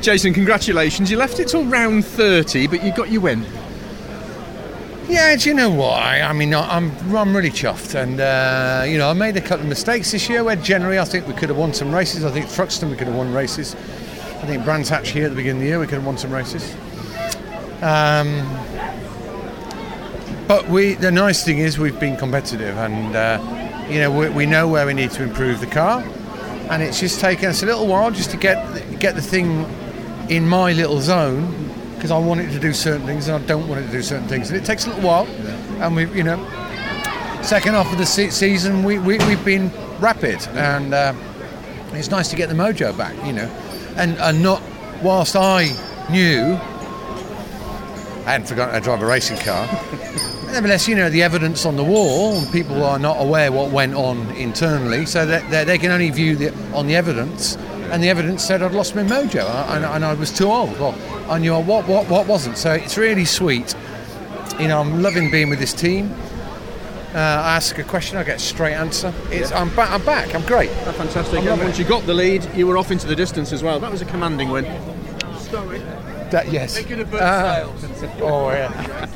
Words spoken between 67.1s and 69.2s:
Uh, I ask a question, I get a straight answer.